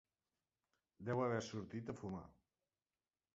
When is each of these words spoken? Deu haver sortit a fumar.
Deu 1.09 1.21
haver 1.25 1.43
sortit 1.49 1.93
a 1.93 1.97
fumar. 2.01 2.23